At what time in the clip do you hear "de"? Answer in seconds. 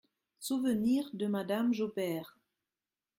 1.13-1.27